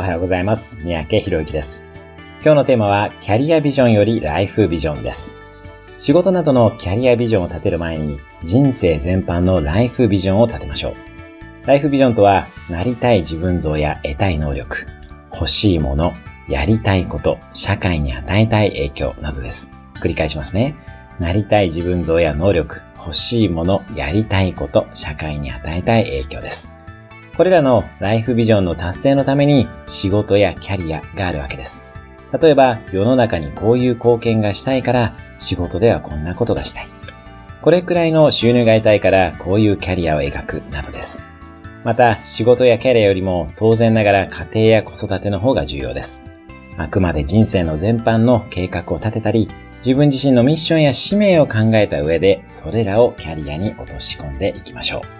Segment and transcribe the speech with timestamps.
[0.00, 0.78] おはようございます。
[0.82, 1.84] 三宅博之です。
[2.42, 5.36] 今日のテーマは、キャリアビジョンよりライフビジョンです。
[5.98, 11.66] 仕事などのキャリアビジョンを立てる前に、人生全般のライフビジョンを立てましょう。
[11.66, 14.86] ライフビジョンとは、なりたい自分像や得たい能力、
[15.34, 16.14] 欲しいもの、
[16.48, 19.70] やりたいこと、社会に与えたい影響などです。
[20.00, 20.76] 繰り返しますね。
[21.18, 26.79] なりたい自分像や能力、欲しいもの、やりたいこと、社会に与えたい影響です。
[27.40, 31.86] これらのライフビジョンの達成のために仕事やキャリアがあるわけです。
[32.38, 36.88] 例えば、世の中にこういう貢献がしたいから、仕事ではこんなことがしたい。
[37.62, 41.22] これくらいの収入が得たいからこういうキャリアを描くなどです。
[41.82, 46.22] また、仕事やキャリアよりも当然ながら家庭や子育ての方が重要です。
[46.76, 49.48] あくまで人生の全般の計画を立てたり、
[49.78, 55.19] 自分自身のミッションや使命を考えた上で、それらをキャリアに落とし込んでいきましょう。